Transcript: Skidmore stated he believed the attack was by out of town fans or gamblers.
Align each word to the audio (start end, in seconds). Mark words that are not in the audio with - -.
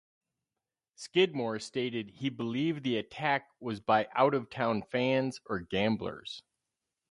Skidmore 0.95 1.59
stated 1.59 2.09
he 2.09 2.29
believed 2.31 2.81
the 2.81 2.97
attack 2.97 3.47
was 3.59 3.79
by 3.79 4.07
out 4.13 4.33
of 4.33 4.49
town 4.49 4.81
fans 4.81 5.39
or 5.45 5.59
gamblers. 5.59 6.41